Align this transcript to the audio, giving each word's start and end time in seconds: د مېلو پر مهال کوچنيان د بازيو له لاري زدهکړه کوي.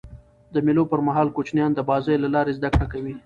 د 0.53 0.55
مېلو 0.65 0.83
پر 0.91 0.99
مهال 1.07 1.27
کوچنيان 1.35 1.71
د 1.73 1.79
بازيو 1.89 2.21
له 2.23 2.29
لاري 2.35 2.51
زدهکړه 2.57 2.87
کوي. 2.93 3.13